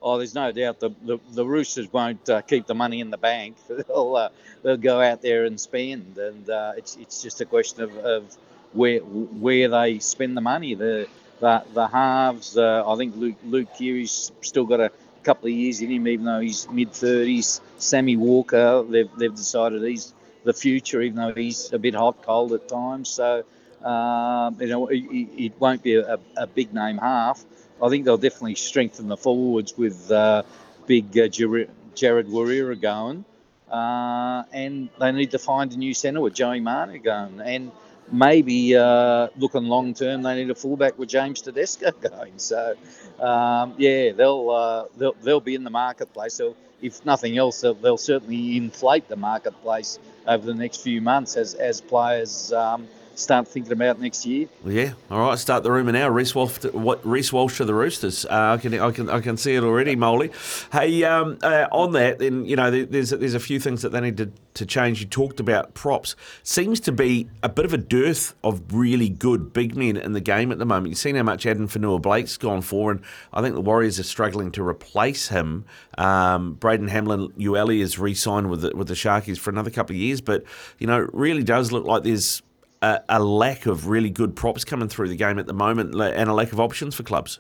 oh, 0.04 0.18
there's 0.18 0.36
no 0.36 0.52
doubt 0.52 0.80
the, 0.80 0.92
the, 1.04 1.18
the 1.32 1.46
Roosters 1.46 1.92
won't 1.92 2.30
uh, 2.30 2.42
keep 2.42 2.68
the 2.68 2.76
money 2.76 3.00
in 3.00 3.10
the 3.10 3.18
bank. 3.18 3.56
they'll, 3.88 4.16
uh, 4.16 4.30
they'll 4.62 4.78
go 4.78 5.02
out 5.02 5.22
there 5.22 5.46
and 5.46 5.60
spend, 5.60 6.18
and 6.18 6.50
uh, 6.50 6.74
it's, 6.78 6.98
it's 6.98 7.22
just 7.22 7.42
a 7.42 7.46
question 7.46 7.82
of, 7.84 7.98
of 7.98 8.38
where 8.74 9.00
where 9.00 9.70
they 9.70 10.00
spend 10.00 10.36
the 10.36 10.42
money. 10.42 10.76
The 10.76 11.08
the, 11.40 11.64
the 11.74 11.88
halves, 11.88 12.58
uh, 12.58 12.90
I 12.90 12.96
think 12.96 13.16
Luke, 13.18 13.36
Luke 13.44 13.68
Keary's 13.78 14.32
still 14.42 14.66
got 14.66 14.80
a 14.80 14.92
couple 15.24 15.48
of 15.48 15.54
years 15.54 15.82
in 15.82 15.92
him, 15.92 16.08
even 16.08 16.26
though 16.26 16.40
he's 16.40 16.70
mid 16.70 16.92
30s. 16.92 17.60
Sammy 17.78 18.16
Walker, 18.16 18.84
they've, 18.84 19.10
they've 19.18 19.36
decided 19.36 19.84
he's 19.84 20.14
the 20.46 20.54
future, 20.54 21.02
even 21.02 21.18
though 21.18 21.34
he's 21.34 21.74
a 21.74 21.80
bit 21.80 21.96
hot 21.96 22.22
cold 22.22 22.54
at 22.54 22.70
times. 22.70 23.10
So, 23.10 23.44
um, 23.84 24.58
you 24.62 24.68
know, 24.68 24.88
it, 24.88 25.00
it, 25.00 25.60
won't 25.60 25.84
be 25.84 25.96
a, 25.96 26.18
a 26.38 26.48
big 26.48 26.74
name 26.74 26.98
half. 26.98 27.44
I 27.82 27.90
think 27.90 28.06
they'll 28.06 28.18
definitely 28.18 28.56
strengthen 28.56 29.10
the 29.10 29.18
forwards 29.18 29.78
with 29.78 30.10
uh, 30.12 30.44
big 30.88 31.18
uh, 31.18 31.28
Jared, 31.28 31.70
Jared 31.94 32.28
Waerea 32.28 32.80
going. 32.80 33.26
Uh, 33.70 34.44
and 34.54 34.90
they 35.00 35.12
need 35.12 35.32
to 35.32 35.40
find 35.40 35.74
a 35.74 35.78
new 35.78 35.94
centre 35.94 36.22
with 36.22 36.36
Joey 36.36 36.60
Manu 36.60 37.00
going. 37.00 37.42
And 37.42 37.72
maybe 38.12 38.76
uh, 38.76 39.28
looking 39.38 39.64
long 39.64 39.94
term, 39.94 40.24
they 40.24 40.36
need 40.36 40.50
a 40.50 40.56
fullback 40.56 40.98
with 40.98 41.10
James 41.10 41.42
Tedesco 41.42 41.92
going. 42.02 42.38
So, 42.38 42.76
um, 43.20 43.76
yeah, 43.78 44.12
they'll, 44.12 44.50
uh, 44.50 44.86
they'll 44.98 45.16
they'll 45.22 45.40
be 45.40 45.56
in 45.56 45.64
the 45.64 45.70
marketplace. 45.70 46.34
So, 46.36 46.56
if 46.82 47.06
nothing 47.06 47.38
else, 47.38 47.62
they'll, 47.62 47.74
they'll, 47.74 47.98
certainly 47.98 48.58
inflate 48.58 49.08
the 49.08 49.16
marketplace 49.16 50.00
over 50.28 50.46
the 50.46 50.54
next 50.54 50.82
few 50.82 51.02
months 51.02 51.38
as 51.38 51.54
as 51.54 51.82
players. 51.82 52.52
Um, 52.52 52.88
start 53.16 53.48
thinking 53.48 53.72
about 53.72 54.00
next 54.00 54.26
year. 54.26 54.48
Yeah, 54.66 54.94
all 55.10 55.20
right. 55.20 55.38
Start 55.38 55.64
the 55.64 55.72
rumour 55.72 55.92
now. 55.92 56.10
Reece 56.10 56.34
Walsh, 56.36 56.64
what 56.66 57.06
Reece 57.06 57.32
Walsh 57.32 57.58
to 57.58 57.66
the 57.66 57.74
Roosters. 57.74 58.26
Uh, 58.26 58.58
I 58.58 58.58
can, 58.58 58.74
I 58.80 58.92
can, 58.92 59.10
I 59.10 59.20
can 59.20 59.38
see 59.38 59.56
it 59.56 59.64
already, 59.64 59.96
Moley. 59.96 60.32
Hey, 60.72 61.04
um, 61.04 61.38
uh, 61.44 61.68
on 61.72 61.94
that, 61.94 62.20
then 62.20 62.46
you 62.46 62.56
know, 62.56 62.72
there's 62.72 63.12
there's 63.12 63.34
a 63.34 63.40
few 63.40 63.60
things 63.60 63.82
that 63.82 63.92
they 63.92 64.02
need 64.02 64.18
to, 64.18 64.32
to 64.56 64.66
change. 64.66 65.02
You 65.02 65.08
talked 65.08 65.40
about 65.40 65.74
props. 65.74 66.16
Seems 66.44 66.80
to 66.82 66.92
be 66.92 67.28
a 67.42 67.50
bit 67.50 67.66
of 67.66 67.74
a 67.74 67.78
dearth 67.78 68.36
of 68.44 68.62
really 68.74 69.10
good 69.10 69.54
big 69.54 69.76
men 69.76 69.98
in 69.98 70.14
the 70.14 70.22
game 70.22 70.52
at 70.52 70.60
the 70.60 70.66
moment. 70.66 70.90
You've 70.90 70.98
seen 70.98 71.16
how 71.16 71.24
much 71.24 71.46
Addin 71.46 71.68
Fonua-Blake's 71.68 72.38
gone 72.38 72.62
for, 72.62 72.92
and 72.92 73.02
I 73.32 73.42
think 73.42 73.56
the 73.56 73.62
Warriors 73.62 74.00
are 74.00 74.04
struggling 74.04 74.52
to 74.52 74.68
replace 74.68 75.28
him. 75.28 75.66
Um, 75.98 76.54
Braden 76.56 76.88
Hamlin-Uele 76.88 77.80
is 77.80 78.00
re-signed 78.00 78.50
with 78.50 78.62
the, 78.62 78.76
with 78.76 78.88
the 78.88 78.94
Sharkies 78.94 79.38
for 79.38 79.50
another 79.50 79.70
couple 79.70 79.96
of 79.96 80.00
years, 80.00 80.22
but 80.22 80.44
you 80.80 80.88
know, 80.88 81.08
really 81.14 81.44
does 81.44 81.72
look 81.72 81.86
like 81.86 82.04
there's 82.04 82.42
a, 82.84 83.02
a 83.10 83.24
lack 83.24 83.66
of 83.66 83.88
really 83.88 84.10
good 84.10 84.36
props 84.36 84.66
coming 84.66 84.90
through 84.90 85.08
the 85.08 85.16
game 85.16 85.40
at 85.40 85.48
the 85.48 85.54
moment 85.54 85.96
and 85.96 86.30
a 86.30 86.34
lack 86.34 86.52
of 86.52 86.60
options 86.60 86.94
for 86.94 87.04
clubs. 87.04 87.40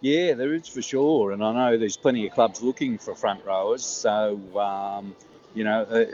Yeah, 0.00 0.34
there 0.34 0.52
is 0.52 0.66
for 0.66 0.82
sure, 0.82 1.30
and 1.30 1.44
I 1.44 1.52
know 1.52 1.78
there's 1.78 1.96
plenty 1.96 2.26
of 2.26 2.32
clubs 2.32 2.60
looking 2.60 2.98
for 2.98 3.14
front 3.14 3.44
rowers. 3.44 3.84
So 3.84 4.40
um, 4.58 5.14
you 5.54 5.62
know, 5.62 5.82
uh, 5.82 6.06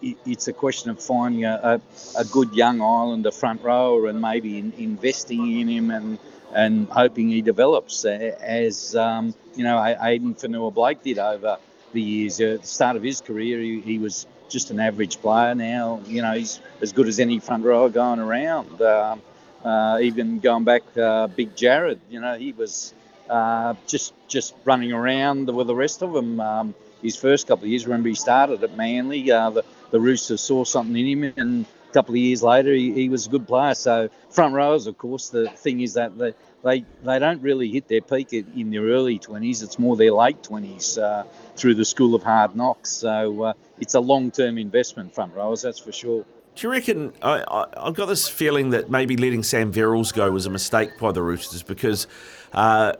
it, 0.00 0.16
it's 0.24 0.46
a 0.46 0.52
question 0.52 0.90
of 0.90 1.02
finding 1.02 1.44
a, 1.44 1.80
a, 2.16 2.20
a, 2.20 2.24
good 2.26 2.54
young 2.54 2.80
Islander 2.80 3.32
front 3.32 3.62
rower 3.62 4.06
and 4.06 4.20
maybe 4.20 4.58
in, 4.58 4.72
investing 4.78 5.60
in 5.60 5.68
him 5.68 5.90
and 5.90 6.18
and 6.54 6.88
hoping 6.90 7.28
he 7.28 7.42
develops 7.42 8.04
as 8.04 8.94
um, 8.94 9.34
you 9.56 9.64
know 9.64 9.78
Addin 9.78 10.36
Fonua-Blake 10.36 11.02
did 11.02 11.18
over 11.18 11.58
the 11.92 12.00
years. 12.00 12.40
At 12.40 12.62
the 12.62 12.68
start 12.68 12.94
of 12.96 13.02
his 13.02 13.20
career, 13.20 13.58
he, 13.58 13.80
he 13.80 13.98
was 13.98 14.28
just 14.48 14.70
an 14.70 14.80
average 14.80 15.18
player 15.20 15.54
now. 15.54 16.00
You 16.06 16.22
know, 16.22 16.32
he's 16.32 16.60
as 16.80 16.92
good 16.92 17.08
as 17.08 17.18
any 17.20 17.38
front 17.38 17.64
rower 17.64 17.88
going 17.88 18.20
around. 18.20 18.80
Um, 18.80 19.22
uh, 19.64 19.98
even 20.02 20.40
going 20.40 20.64
back, 20.64 20.82
uh, 20.96 21.26
Big 21.28 21.56
Jared, 21.56 22.00
you 22.10 22.20
know, 22.20 22.36
he 22.36 22.52
was 22.52 22.92
uh, 23.30 23.74
just 23.86 24.12
just 24.28 24.54
running 24.64 24.92
around 24.92 25.48
with 25.54 25.66
the 25.66 25.74
rest 25.74 26.02
of 26.02 26.12
them. 26.12 26.40
Um, 26.40 26.74
his 27.02 27.16
first 27.16 27.46
couple 27.46 27.64
of 27.64 27.70
years, 27.70 27.86
remember 27.86 28.08
he 28.08 28.14
started 28.14 28.62
at 28.62 28.76
Manly. 28.76 29.30
Uh, 29.30 29.50
the, 29.50 29.64
the 29.90 30.00
Roosters 30.00 30.40
saw 30.40 30.64
something 30.64 30.96
in 30.96 31.22
him, 31.22 31.34
and 31.36 31.66
a 31.90 31.92
couple 31.92 32.14
of 32.14 32.18
years 32.18 32.42
later, 32.42 32.72
he, 32.72 32.92
he 32.92 33.08
was 33.08 33.26
a 33.26 33.30
good 33.30 33.46
player. 33.46 33.74
So 33.74 34.08
front 34.30 34.54
rowers, 34.54 34.86
of 34.86 34.98
course, 34.98 35.28
the 35.28 35.48
thing 35.48 35.80
is 35.80 35.94
that 35.94 36.16
they 36.16 36.34
they, 36.64 36.84
they 37.04 37.18
don't 37.18 37.42
really 37.42 37.70
hit 37.70 37.88
their 37.88 38.00
peak 38.00 38.32
in 38.32 38.70
their 38.70 38.82
early 38.82 39.18
20s. 39.18 39.62
It's 39.62 39.78
more 39.78 39.96
their 39.96 40.12
late 40.12 40.42
20s 40.42 40.98
uh, 40.98 41.24
through 41.56 41.74
the 41.74 41.84
school 41.84 42.14
of 42.14 42.22
hard 42.22 42.56
knocks. 42.56 42.90
So 42.90 43.42
uh, 43.42 43.52
it's 43.80 43.94
a 43.94 44.00
long 44.00 44.30
term 44.30 44.58
investment, 44.58 45.14
front 45.14 45.34
rowers, 45.34 45.62
that's 45.62 45.78
for 45.78 45.92
sure. 45.92 46.24
Do 46.54 46.68
you 46.68 46.70
reckon? 46.70 47.12
I, 47.20 47.66
have 47.76 47.94
got 47.94 48.06
this 48.06 48.28
feeling 48.28 48.70
that 48.70 48.88
maybe 48.88 49.16
letting 49.16 49.42
Sam 49.42 49.72
Verrills 49.72 50.14
go 50.14 50.30
was 50.30 50.46
a 50.46 50.50
mistake 50.50 50.96
by 51.00 51.10
the 51.10 51.20
Roosters 51.20 51.64
because, 51.64 52.06
uh, 52.52 52.92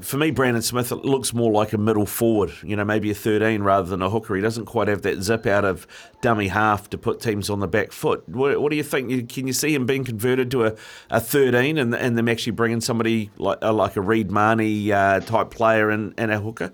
for 0.00 0.16
me, 0.16 0.30
Brandon 0.30 0.62
Smith 0.62 0.90
looks 0.90 1.34
more 1.34 1.52
like 1.52 1.74
a 1.74 1.78
middle 1.78 2.06
forward. 2.06 2.52
You 2.62 2.74
know, 2.74 2.86
maybe 2.86 3.10
a 3.10 3.14
thirteen 3.14 3.62
rather 3.62 3.86
than 3.86 4.00
a 4.00 4.08
hooker. 4.08 4.34
He 4.34 4.40
doesn't 4.40 4.64
quite 4.64 4.88
have 4.88 5.02
that 5.02 5.20
zip 5.20 5.44
out 5.44 5.66
of 5.66 5.86
dummy 6.22 6.48
half 6.48 6.88
to 6.88 6.96
put 6.96 7.20
teams 7.20 7.50
on 7.50 7.60
the 7.60 7.68
back 7.68 7.92
foot. 7.92 8.26
What, 8.30 8.62
what 8.62 8.70
do 8.70 8.76
you 8.76 8.82
think? 8.82 9.28
Can 9.28 9.46
you 9.46 9.52
see 9.52 9.74
him 9.74 9.84
being 9.84 10.04
converted 10.04 10.50
to 10.52 10.64
a, 10.64 10.76
a 11.10 11.20
thirteen 11.20 11.76
and, 11.76 11.94
and 11.94 12.16
them 12.16 12.30
actually 12.30 12.52
bringing 12.52 12.80
somebody 12.80 13.30
like 13.36 13.58
uh, 13.60 13.74
like 13.74 13.96
a 13.96 14.00
Reed 14.00 14.30
Mahoney 14.30 14.90
uh, 14.90 15.20
type 15.20 15.50
player 15.50 15.90
and, 15.90 16.14
and 16.16 16.32
a 16.32 16.40
hooker? 16.40 16.72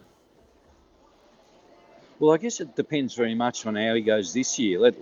Well, 2.20 2.32
I 2.32 2.38
guess 2.38 2.60
it 2.60 2.76
depends 2.76 3.14
very 3.14 3.34
much 3.34 3.66
on 3.66 3.74
how 3.74 3.94
he 3.94 4.02
goes 4.02 4.32
this 4.32 4.58
year. 4.58 4.78
Let, 4.80 4.94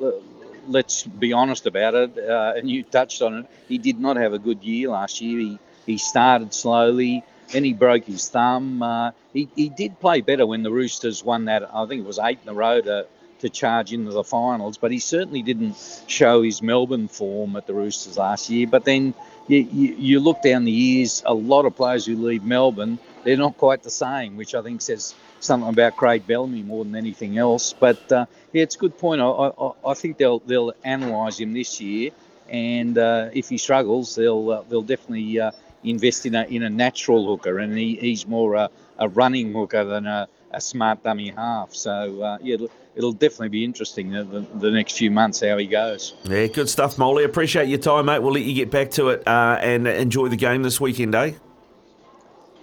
let's 0.69 1.05
be 1.05 1.33
honest 1.33 1.67
about 1.67 1.95
it, 1.95 2.19
uh, 2.19 2.55
and 2.57 2.71
you 2.71 2.83
touched 2.83 3.23
on 3.23 3.35
it. 3.39 3.47
He 3.69 3.79
did 3.79 3.99
not 4.01 4.17
have 4.17 4.33
a 4.33 4.39
good 4.39 4.63
year 4.63 4.89
last 4.91 5.21
year. 5.21 5.39
He 5.39 5.59
he 5.87 5.99
started 5.99 6.53
slowly, 6.53 7.23
then 7.53 7.65
he 7.65 7.73
broke 7.73 8.05
his 8.05 8.29
thumb. 8.29 8.83
Uh, 8.83 9.13
he 9.33 9.49
he 9.55 9.69
did 9.69 10.01
play 10.01 10.21
better 10.21 10.47
when 10.47 10.63
the 10.63 10.71
Roosters 10.73 11.25
won 11.25 11.47
that. 11.47 11.63
I 11.75 11.87
think 11.87 12.01
it 12.03 12.07
was 12.07 12.19
eight 12.19 12.39
in 12.43 12.49
a 12.49 12.55
row 12.55 12.81
to 12.81 13.07
to 13.41 13.49
charge 13.51 13.93
into 13.93 14.11
the 14.13 14.25
finals, 14.25 14.79
but 14.79 14.91
he 14.91 14.99
certainly 14.99 15.43
didn't 15.43 15.77
show 16.07 16.43
his 16.43 16.63
Melbourne 16.63 17.09
form 17.09 17.57
at 17.57 17.67
the 17.67 17.75
Roosters 17.75 18.17
last 18.17 18.49
year. 18.49 18.67
But 18.67 18.85
then 18.85 19.15
you, 19.49 19.69
you, 19.73 19.95
you 19.97 20.21
look 20.21 20.43
down 20.43 20.65
the 20.65 20.73
years, 20.73 21.23
a 21.27 21.35
lot 21.35 21.67
of 21.67 21.77
players 21.77 22.07
who 22.07 22.17
leave 22.17 22.45
Melbourne, 22.45 22.99
they're 23.25 23.37
not 23.37 23.57
quite 23.57 23.83
the 23.83 23.91
same, 23.91 24.37
which 24.37 24.55
I 24.55 24.63
think 24.63 24.81
says 24.81 25.15
something 25.41 25.69
about 25.69 25.97
Craig 25.97 26.27
Bellamy 26.27 26.63
more 26.63 26.85
than 26.85 26.97
anything 26.97 27.39
else. 27.39 27.73
But 27.73 28.11
uh, 28.13 28.27
yeah, 28.53 28.63
it's 28.63 28.77
a 28.77 28.79
good 28.79 28.97
point. 28.99 29.21
I, 29.21 29.27
I, 29.27 29.71
I, 29.87 29.95
think 29.95 30.17
they'll 30.17 30.39
they'll 30.41 30.73
analyse 30.85 31.39
him 31.39 31.53
this 31.53 31.81
year, 31.81 32.11
and 32.49 32.97
uh, 32.97 33.31
if 33.33 33.49
he 33.49 33.59
struggles, 33.59 34.15
they'll 34.15 34.51
uh, 34.51 34.63
they'll 34.69 34.83
definitely 34.83 35.41
uh, 35.41 35.51
invest 35.83 36.27
in 36.27 36.35
a 36.35 36.45
in 36.45 36.63
a 36.63 36.71
natural 36.71 37.27
hooker, 37.27 37.59
and 37.59 37.77
he, 37.77 37.97
he's 37.97 38.27
more 38.27 38.55
a, 38.55 38.71
a 38.99 39.09
running 39.09 39.53
hooker 39.53 39.85
than 39.85 40.07
a, 40.07 40.29
a 40.53 40.61
smart 40.61 41.03
dummy 41.03 41.31
half. 41.31 41.75
So 41.75 42.23
uh, 42.23 42.39
yeah. 42.43 42.57
It'll, 42.97 43.13
definitely 43.13 43.51
be 43.51 43.65
interesting 43.65 44.11
the, 44.11 44.25
the, 44.25 44.41
the, 44.59 44.71
next 44.71 44.97
few 44.97 45.11
months 45.11 45.41
how 45.41 45.59
he 45.59 45.67
goes. 45.67 46.15
Yeah, 46.25 46.47
good 46.47 46.69
stuff, 46.69 46.97
Moley. 46.97 47.25
Appreciate 47.25 47.69
your 47.69 47.79
time, 47.79 48.07
mate. 48.07 48.21
We'll 48.21 48.33
let 48.33 48.43
you 48.43 48.55
get 48.55 48.71
back 48.71 48.91
to 48.93 49.11
it 49.11 49.27
uh, 49.29 49.59
and 49.61 49.87
enjoy 49.87 50.29
the 50.29 50.37
game 50.37 50.63
this 50.63 50.81
weekend, 50.81 51.15
eh? 51.15 51.33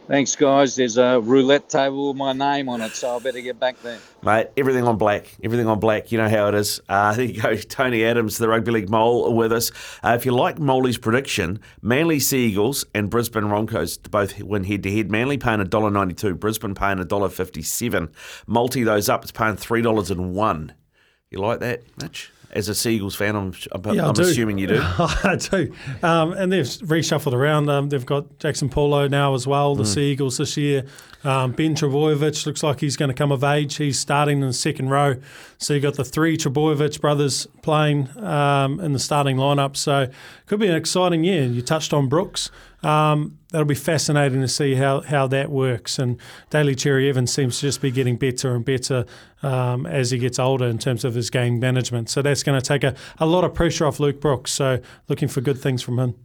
Thanks, 0.07 0.35
guys. 0.35 0.75
There's 0.75 0.97
a 0.97 1.21
roulette 1.21 1.69
table 1.69 2.09
with 2.09 2.17
my 2.17 2.33
name 2.33 2.67
on 2.67 2.81
it, 2.81 2.91
so 2.91 3.15
I 3.15 3.19
better 3.19 3.39
get 3.39 3.57
back 3.57 3.81
there. 3.81 3.99
Mate, 4.21 4.47
everything 4.57 4.83
on 4.83 4.97
black. 4.97 5.33
Everything 5.41 5.65
on 5.67 5.79
black. 5.79 6.11
You 6.11 6.17
know 6.17 6.27
how 6.27 6.49
it 6.49 6.55
is. 6.55 6.81
Uh, 6.89 7.13
there 7.15 7.25
you 7.25 7.41
go. 7.41 7.55
Tony 7.55 8.03
Adams, 8.03 8.37
the 8.37 8.49
Rugby 8.49 8.71
League 8.71 8.89
Mole, 8.89 9.33
with 9.33 9.53
us. 9.53 9.71
Uh, 10.03 10.09
if 10.09 10.25
you 10.25 10.33
like 10.33 10.59
Moley's 10.59 10.97
prediction, 10.97 11.59
Manly 11.81 12.19
Seagulls 12.19 12.85
and 12.93 13.09
Brisbane 13.09 13.47
Broncos 13.47 13.97
both 13.97 14.41
win 14.41 14.65
head 14.65 14.83
to 14.83 14.91
head. 14.91 15.09
Manly 15.09 15.37
paying 15.37 15.59
$1.92, 15.59 16.37
Brisbane 16.37 16.75
paying 16.75 16.97
$1.57. 16.97 18.11
Multi 18.45 18.83
those 18.83 19.07
up, 19.07 19.23
it's 19.23 19.31
paying 19.31 19.55
$3.01. 19.55 20.71
You 21.31 21.39
like 21.39 21.61
that, 21.61 21.83
Mitch? 22.01 22.29
As 22.53 22.69
a 22.69 22.75
Seagulls 22.75 23.15
fan, 23.15 23.35
I'm, 23.35 23.53
I'm, 23.71 23.95
yeah, 23.95 24.07
I'm 24.07 24.19
assuming 24.19 24.59
you 24.59 24.67
do. 24.67 24.79
I 24.81 25.37
do. 25.39 25.73
Um, 26.03 26.33
and 26.33 26.51
they've 26.51 26.65
reshuffled 26.65 27.33
around. 27.33 27.67
Um, 27.67 27.89
they've 27.89 28.05
got 28.05 28.37
Jackson 28.39 28.69
Paulo 28.69 29.07
now 29.07 29.33
as 29.33 29.47
well, 29.47 29.75
the 29.75 29.83
mm. 29.83 29.93
Seagulls 29.93 30.37
this 30.37 30.55
year. 30.55 30.85
Um, 31.23 31.53
ben 31.53 31.73
Trbojevic 31.73 32.45
looks 32.45 32.61
like 32.61 32.79
he's 32.79 32.95
going 32.95 33.09
to 33.09 33.15
come 33.15 33.31
of 33.31 33.43
age. 33.43 33.77
He's 33.77 33.97
starting 33.97 34.41
in 34.41 34.47
the 34.47 34.53
second 34.53 34.89
row. 34.89 35.15
So 35.57 35.73
you've 35.73 35.83
got 35.83 35.95
the 35.95 36.05
three 36.05 36.37
Trbojevic 36.37 37.01
brothers 37.01 37.47
playing 37.63 38.09
um, 38.19 38.79
in 38.79 38.93
the 38.93 38.99
starting 38.99 39.37
lineup. 39.37 39.75
So 39.75 40.01
it 40.01 40.13
could 40.45 40.59
be 40.59 40.67
an 40.67 40.75
exciting 40.75 41.23
year. 41.23 41.45
You 41.45 41.61
touched 41.63 41.91
on 41.91 42.07
Brooks. 42.07 42.51
Um, 42.83 43.37
that'll 43.51 43.65
be 43.65 43.75
fascinating 43.75 44.41
to 44.41 44.47
see 44.47 44.75
how, 44.75 45.01
how 45.01 45.27
that 45.27 45.49
works. 45.49 45.99
And 45.99 46.19
Daly 46.49 46.75
Cherry 46.75 47.09
Evans 47.09 47.31
seems 47.31 47.59
to 47.59 47.67
just 47.67 47.81
be 47.81 47.91
getting 47.91 48.17
better 48.17 48.55
and 48.55 48.65
better 48.65 49.05
um, 49.41 49.85
as 49.85 50.11
he 50.11 50.17
gets 50.17 50.39
older 50.39 50.65
in 50.65 50.79
terms 50.79 51.05
of 51.05 51.13
his 51.13 51.29
game 51.29 51.59
management. 51.59 52.09
So 52.09 52.21
that's 52.21 52.43
going 52.43 52.59
to 52.59 52.65
take 52.65 52.83
a, 52.83 52.95
a 53.19 53.25
lot 53.25 53.43
of 53.43 53.53
pressure 53.53 53.85
off 53.85 53.99
Luke 53.99 54.19
Brooks. 54.19 54.51
So 54.51 54.79
looking 55.07 55.27
for 55.27 55.41
good 55.41 55.57
things 55.57 55.81
from 55.81 55.99
him. 55.99 56.15